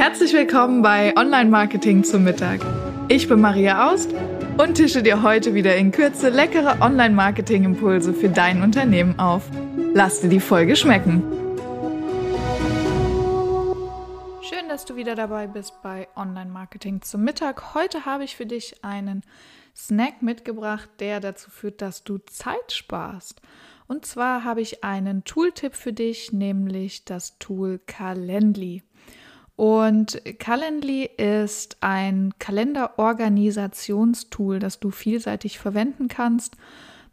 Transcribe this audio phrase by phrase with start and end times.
[0.00, 2.60] Herzlich willkommen bei Online Marketing zum Mittag.
[3.08, 4.14] Ich bin Maria Aust
[4.56, 9.42] und tische dir heute wieder in Kürze leckere Online Marketing Impulse für dein Unternehmen auf.
[9.92, 11.22] Lass dir die Folge schmecken.
[14.40, 17.74] Schön, dass du wieder dabei bist bei Online Marketing zum Mittag.
[17.74, 19.20] Heute habe ich für dich einen
[19.76, 23.42] Snack mitgebracht, der dazu führt, dass du Zeit sparst.
[23.86, 28.82] Und zwar habe ich einen Tooltip für dich, nämlich das Tool Calendly.
[29.60, 36.56] Und Calendly ist ein Kalenderorganisationstool, das du vielseitig verwenden kannst,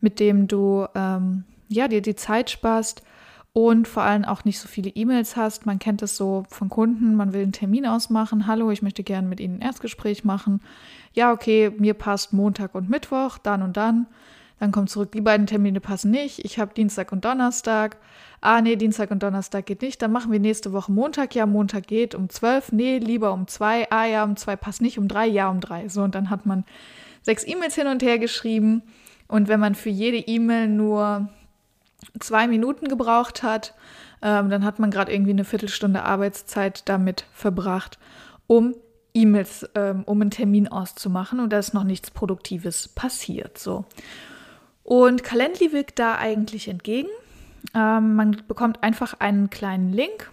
[0.00, 3.02] mit dem du ähm, ja, dir die Zeit sparst
[3.52, 5.66] und vor allem auch nicht so viele E-Mails hast.
[5.66, 8.46] Man kennt es so von Kunden, man will einen Termin ausmachen.
[8.46, 10.60] Hallo, ich möchte gerne mit Ihnen ein Erstgespräch machen.
[11.14, 14.06] Ja, okay, mir passt Montag und Mittwoch, dann und dann.
[14.58, 16.44] Dann kommt zurück, die beiden Termine passen nicht.
[16.44, 17.98] Ich habe Dienstag und Donnerstag.
[18.40, 20.00] Ah, nee, Dienstag und Donnerstag geht nicht.
[20.00, 21.34] Dann machen wir nächste Woche Montag.
[21.34, 22.72] Ja, Montag geht um 12.
[22.72, 23.90] Nee, lieber um 2.
[23.90, 24.98] Ah, ja, um 2 passt nicht.
[24.98, 25.26] Um 3.
[25.26, 25.88] Ja, um 3.
[25.88, 26.64] So, und dann hat man
[27.22, 28.82] sechs E-Mails hin und her geschrieben.
[29.28, 31.28] Und wenn man für jede E-Mail nur
[32.20, 33.74] zwei Minuten gebraucht hat,
[34.22, 37.98] ähm, dann hat man gerade irgendwie eine Viertelstunde Arbeitszeit damit verbracht,
[38.46, 38.74] um
[39.12, 43.58] E-Mails, ähm, um einen Termin auszumachen und da ist noch nichts Produktives passiert.
[43.58, 43.84] So.
[44.86, 47.08] Und Calendly wirkt da eigentlich entgegen.
[47.74, 50.30] Ähm, man bekommt einfach einen kleinen Link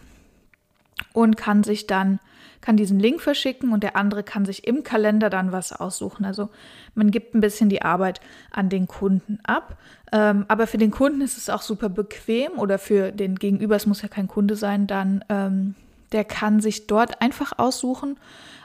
[1.11, 2.19] und kann sich dann
[2.61, 6.23] kann diesen Link verschicken und der andere kann sich im Kalender dann was aussuchen.
[6.23, 6.49] Also
[6.93, 9.75] man gibt ein bisschen die Arbeit an den Kunden ab.
[10.11, 13.87] Ähm, aber für den Kunden ist es auch super bequem oder für den Gegenüber, es
[13.87, 15.73] muss ja kein Kunde sein, dann ähm,
[16.11, 18.17] der kann sich dort einfach aussuchen,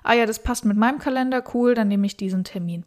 [0.05, 2.85] ah ja, das passt mit meinem Kalender, cool, dann nehme ich diesen Termin.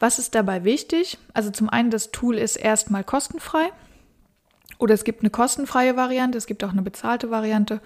[0.00, 1.18] Was ist dabei wichtig?
[1.34, 3.68] Also zum einen, das Tool ist erstmal kostenfrei.
[4.78, 7.82] Oder es gibt eine kostenfreie Variante, es gibt auch eine bezahlte Variante.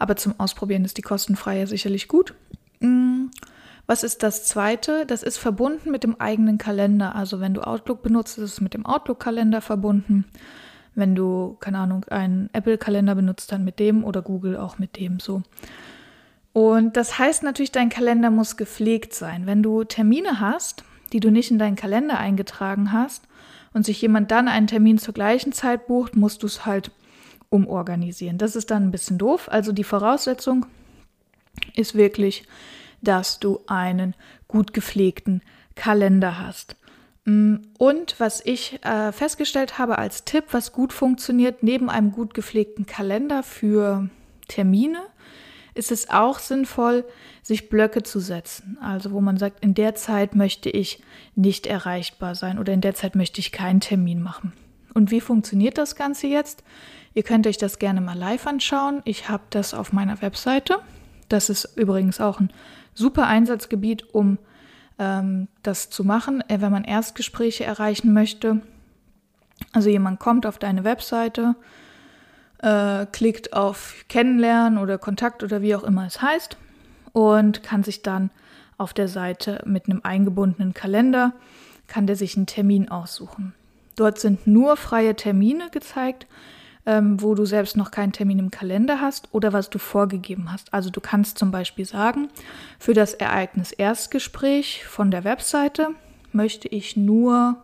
[0.00, 2.34] Aber zum Ausprobieren ist die kostenfreie sicherlich gut.
[2.80, 3.26] Mm,
[3.86, 5.06] was ist das zweite?
[5.06, 7.14] Das ist verbunden mit dem eigenen Kalender.
[7.14, 10.24] Also wenn du Outlook benutzt, ist es mit dem Outlook-Kalender verbunden.
[10.96, 15.20] Wenn du, keine Ahnung, einen Apple-Kalender benutzt, dann mit dem oder Google auch mit dem
[15.20, 15.42] so.
[16.52, 19.46] Und das heißt natürlich, dein Kalender muss gepflegt sein.
[19.46, 23.26] Wenn du Termine hast, die du nicht in deinen Kalender eingetragen hast
[23.72, 26.90] und sich jemand dann einen Termin zur gleichen Zeit bucht, musst du es halt
[27.50, 28.38] umorganisieren.
[28.38, 29.48] Das ist dann ein bisschen doof.
[29.50, 30.66] Also die Voraussetzung
[31.74, 32.44] ist wirklich,
[33.00, 34.14] dass du einen
[34.48, 35.42] gut gepflegten
[35.74, 36.76] Kalender hast.
[37.24, 42.34] Mm, und was ich äh, festgestellt habe als Tipp, was gut funktioniert, neben einem gut
[42.34, 44.08] gepflegten Kalender für
[44.48, 44.98] Termine,
[45.74, 47.04] ist es auch sinnvoll,
[47.42, 48.78] sich Blöcke zu setzen.
[48.80, 51.02] Also wo man sagt, in der Zeit möchte ich
[51.34, 54.52] nicht erreichbar sein oder in der Zeit möchte ich keinen Termin machen.
[54.94, 56.62] Und wie funktioniert das Ganze jetzt?
[57.14, 59.02] Ihr könnt euch das gerne mal live anschauen.
[59.04, 60.78] Ich habe das auf meiner Webseite.
[61.28, 62.52] Das ist übrigens auch ein
[62.94, 64.38] super Einsatzgebiet, um
[64.98, 68.62] ähm, das zu machen, äh, wenn man Erstgespräche erreichen möchte.
[69.72, 71.56] Also jemand kommt auf deine Webseite,
[72.64, 76.56] äh, klickt auf Kennenlernen oder Kontakt oder wie auch immer es heißt
[77.12, 78.30] und kann sich dann
[78.78, 81.34] auf der Seite mit einem eingebundenen Kalender,
[81.86, 83.54] kann der sich einen Termin aussuchen.
[83.96, 86.26] Dort sind nur freie Termine gezeigt,
[86.86, 90.72] ähm, wo du selbst noch keinen Termin im Kalender hast oder was du vorgegeben hast.
[90.72, 92.28] Also du kannst zum Beispiel sagen,
[92.78, 95.90] für das Ereignis Erstgespräch von der Webseite
[96.32, 97.58] möchte ich nur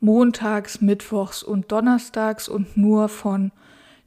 [0.00, 3.50] montags, mittwochs und donnerstags und nur von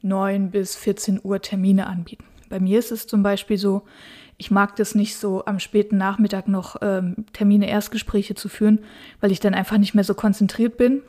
[0.03, 2.25] 9 bis 14 Uhr Termine anbieten.
[2.49, 3.83] Bei mir ist es zum Beispiel so,
[4.37, 8.79] ich mag das nicht so am späten Nachmittag noch ähm, Termine, Erstgespräche zu führen,
[9.21, 11.01] weil ich dann einfach nicht mehr so konzentriert bin.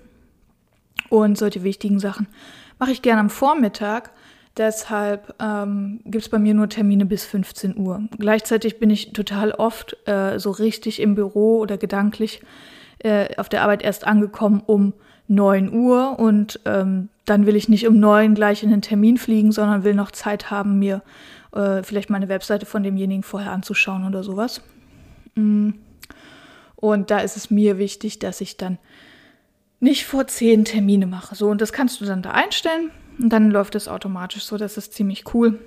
[1.09, 2.28] Und solche wichtigen Sachen
[2.78, 4.12] mache ich gerne am Vormittag.
[4.56, 8.03] Deshalb ähm, gibt es bei mir nur Termine bis 15 Uhr.
[8.19, 12.41] Gleichzeitig bin ich total oft äh, so richtig im Büro oder gedanklich
[13.00, 14.94] äh, auf der Arbeit erst angekommen um
[15.29, 19.53] 9 Uhr und ähm, dann will ich nicht um 9 gleich in den Termin fliegen,
[19.53, 21.03] sondern will noch Zeit haben, mir
[21.53, 24.61] äh, vielleicht meine Webseite von demjenigen vorher anzuschauen oder sowas.
[25.35, 25.71] Mm.
[26.76, 28.79] Und da ist es mir wichtig, dass ich dann
[29.81, 31.35] nicht vor 10 Termine mache.
[31.35, 34.59] So, und das kannst du dann da einstellen und dann läuft es automatisch so.
[34.59, 35.59] Das ist ziemlich cool.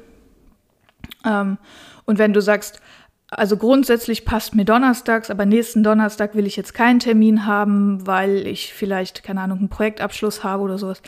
[1.26, 1.58] Ähm,
[2.06, 2.82] und wenn du sagst,
[3.30, 8.48] also grundsätzlich passt mir donnerstags, aber nächsten Donnerstag will ich jetzt keinen Termin haben, weil
[8.48, 11.02] ich vielleicht, keine Ahnung, einen Projektabschluss habe oder sowas.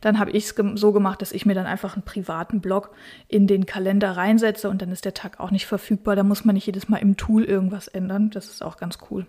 [0.00, 2.92] Dann habe ich es so gemacht, dass ich mir dann einfach einen privaten Blog
[3.28, 6.16] in den Kalender reinsetze und dann ist der Tag auch nicht verfügbar.
[6.16, 8.30] Da muss man nicht jedes Mal im Tool irgendwas ändern.
[8.30, 9.26] Das ist auch ganz cool.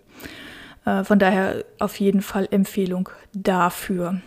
[0.86, 4.22] Äh, von daher auf jeden Fall Empfehlung dafür.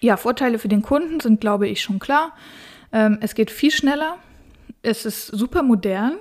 [0.00, 2.32] Ja, Vorteile für den Kunden sind, glaube ich, schon klar.
[2.92, 4.16] Ähm, es geht viel schneller.
[4.82, 6.12] Es ist super modern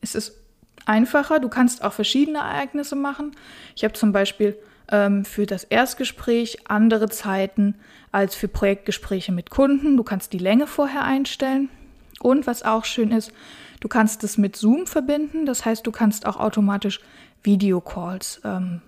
[0.00, 0.40] ist es
[0.84, 1.40] einfacher.
[1.40, 3.32] Du kannst auch verschiedene Ereignisse machen.
[3.74, 4.56] Ich habe zum Beispiel
[4.90, 7.74] ähm, für das Erstgespräch andere Zeiten
[8.12, 9.96] als für Projektgespräche mit Kunden.
[9.96, 11.68] Du kannst die Länge vorher einstellen.
[12.20, 13.32] Und was auch schön ist,
[13.80, 15.44] du kannst es mit Zoom verbinden.
[15.44, 17.00] Das heißt, du kannst auch automatisch
[17.42, 18.80] Videocalls ähm,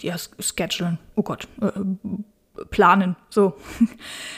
[0.00, 0.98] ja, schedulen.
[1.14, 1.70] Oh Gott, äh,
[2.70, 3.16] planen.
[3.30, 3.54] So.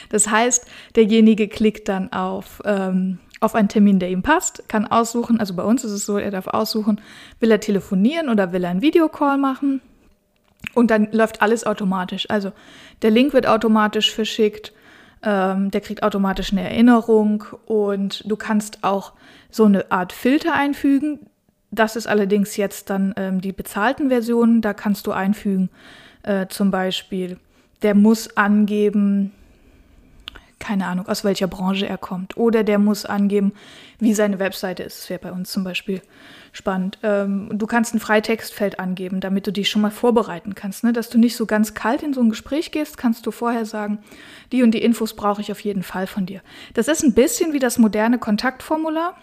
[0.09, 5.39] Das heißt, derjenige klickt dann auf, ähm, auf einen Termin, der ihm passt, kann aussuchen,
[5.39, 7.01] also bei uns ist es so, er darf aussuchen,
[7.39, 9.81] will er telefonieren oder will er einen Videocall machen.
[10.73, 12.29] Und dann läuft alles automatisch.
[12.29, 12.51] Also
[13.01, 14.73] der Link wird automatisch verschickt,
[15.23, 19.13] ähm, der kriegt automatisch eine Erinnerung und du kannst auch
[19.49, 21.19] so eine Art Filter einfügen.
[21.71, 24.61] Das ist allerdings jetzt dann ähm, die bezahlten Versionen.
[24.61, 25.69] Da kannst du einfügen,
[26.23, 27.37] äh, zum Beispiel,
[27.81, 29.31] der muss angeben,
[30.69, 32.37] keine Ahnung, aus welcher Branche er kommt.
[32.37, 33.53] Oder der muss angeben,
[33.97, 34.99] wie seine Webseite ist.
[34.99, 35.99] Das wäre bei uns zum Beispiel
[36.51, 36.99] spannend.
[37.01, 40.83] Ähm, du kannst ein Freitextfeld angeben, damit du dich schon mal vorbereiten kannst.
[40.83, 40.93] Ne?
[40.93, 43.97] Dass du nicht so ganz kalt in so ein Gespräch gehst, kannst du vorher sagen,
[44.51, 46.41] die und die Infos brauche ich auf jeden Fall von dir.
[46.75, 49.15] Das ist ein bisschen wie das moderne Kontaktformular.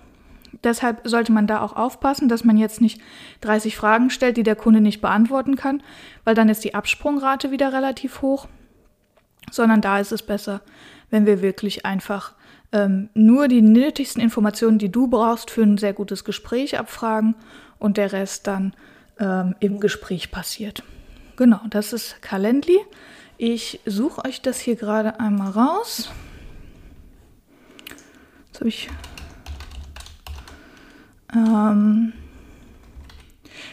[0.65, 3.01] Deshalb sollte man da auch aufpassen, dass man jetzt nicht
[3.43, 5.81] 30 Fragen stellt, die der Kunde nicht beantworten kann,
[6.25, 8.49] weil dann ist die Absprungrate wieder relativ hoch.
[9.51, 10.61] Sondern da ist es besser,
[11.11, 12.35] wenn wir wirklich einfach
[12.73, 17.35] ähm, nur die nötigsten Informationen, die du brauchst für ein sehr gutes Gespräch abfragen
[17.79, 18.75] und der Rest dann
[19.19, 20.83] ähm, im Gespräch passiert.
[21.37, 22.79] Genau, das ist Calendly.
[23.39, 26.11] Ich suche euch das hier gerade einmal raus.
[28.47, 28.89] Jetzt habe ich
[31.35, 32.13] ähm,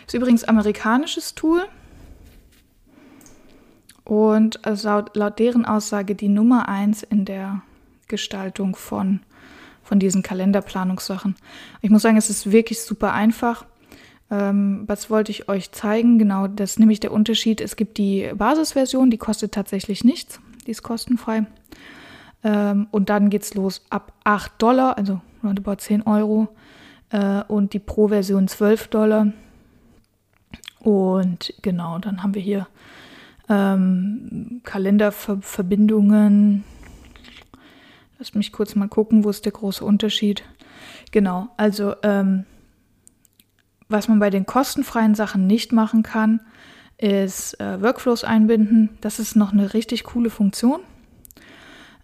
[0.06, 1.66] ist übrigens amerikanisches Tool.
[4.04, 7.62] Und also laut, laut, deren Aussage die Nummer eins in der
[8.08, 9.22] Gestaltung von,
[9.82, 11.36] von diesen Kalenderplanungssachen.
[11.82, 13.66] Ich muss sagen, es ist wirklich super einfach.
[14.30, 16.20] Ähm, was wollte ich euch zeigen?
[16.20, 17.62] Genau, das ist nämlich der Unterschied.
[17.62, 20.40] Es gibt die Basisversion, die kostet tatsächlich nichts.
[20.66, 21.46] Die ist kostenfrei.
[22.44, 26.50] Ähm, und dann geht es los ab 8 Dollar, also roundabout 10 Euro
[27.12, 29.28] äh, und die Pro-Version 12 Dollar.
[30.80, 32.68] Und genau, dann haben wir hier
[33.54, 36.64] ähm, Kalenderverbindungen.
[38.18, 40.44] Lasst mich kurz mal gucken, wo ist der große Unterschied.
[41.12, 42.46] Genau, also ähm,
[43.90, 46.40] was man bei den kostenfreien Sachen nicht machen kann,
[46.98, 48.98] ist äh, Workflows einbinden.
[49.02, 50.80] Das ist noch eine richtig coole Funktion.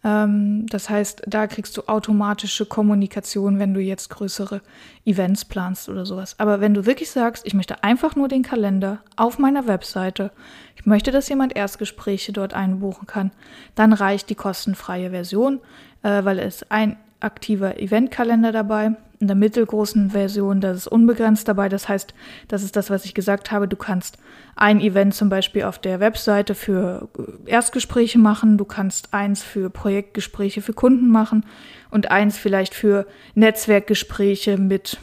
[0.03, 4.61] Ähm, das heißt, da kriegst du automatische Kommunikation, wenn du jetzt größere
[5.05, 6.35] Events planst oder sowas.
[6.37, 10.31] Aber wenn du wirklich sagst, ich möchte einfach nur den Kalender auf meiner Webseite,
[10.75, 13.31] ich möchte, dass jemand Erstgespräche dort einbuchen kann,
[13.75, 15.59] dann reicht die kostenfreie Version,
[16.03, 18.95] äh, weil es ein aktiver Eventkalender dabei.
[19.19, 21.67] In der mittelgroßen Version, das ist unbegrenzt dabei.
[21.67, 22.13] Das heißt,
[22.47, 23.67] das ist das, was ich gesagt habe.
[23.67, 24.17] Du kannst
[24.55, 27.09] ein Event zum Beispiel auf der Webseite für
[27.45, 28.57] Erstgespräche machen.
[28.57, 31.45] Du kannst eins für Projektgespräche für Kunden machen
[31.91, 33.05] und eins vielleicht für
[33.35, 34.99] Netzwerkgespräche mit,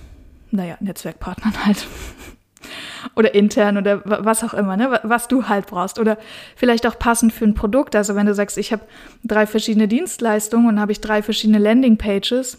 [0.51, 1.87] naja, Netzwerkpartnern halt.
[3.17, 4.99] oder intern oder was auch immer, ne?
[5.03, 5.99] was du halt brauchst.
[5.99, 6.17] Oder
[6.55, 7.95] vielleicht auch passend für ein Produkt.
[7.95, 8.83] Also wenn du sagst, ich habe
[9.25, 12.59] drei verschiedene Dienstleistungen und habe ich drei verschiedene Landingpages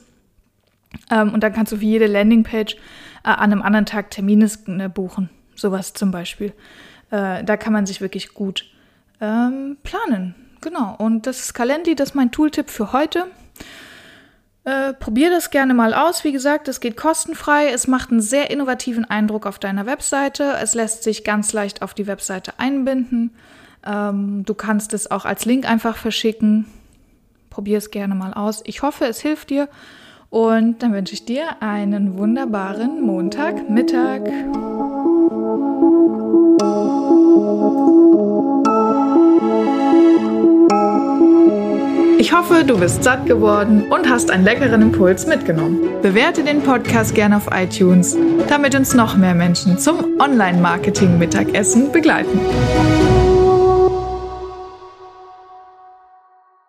[1.11, 4.89] ähm, und dann kannst du für jede Landingpage äh, an einem anderen Tag Termine ne,
[4.89, 5.29] buchen.
[5.55, 6.53] Sowas zum Beispiel.
[7.11, 8.65] Äh, da kann man sich wirklich gut
[9.21, 10.35] ähm, planen.
[10.61, 10.95] Genau.
[10.97, 13.25] Und das ist Calendly, das ist mein Tooltip für heute.
[14.67, 16.23] Äh, probier das gerne mal aus.
[16.23, 17.69] Wie gesagt, es geht kostenfrei.
[17.69, 20.55] Es macht einen sehr innovativen Eindruck auf deiner Webseite.
[20.61, 23.33] Es lässt sich ganz leicht auf die Webseite einbinden.
[23.85, 26.65] Ähm, du kannst es auch als Link einfach verschicken.
[27.49, 28.61] Probier es gerne mal aus.
[28.65, 29.69] Ich hoffe, es hilft dir.
[30.29, 34.21] Und dann wünsche ich dir einen wunderbaren Montagmittag.
[42.19, 45.79] Ich hoffe, du bist satt geworden und hast einen leckeren Impuls mitgenommen.
[46.01, 48.17] Bewerte den Podcast gerne auf iTunes,
[48.49, 52.37] damit uns noch mehr Menschen zum Online-Marketing-Mittagessen begleiten.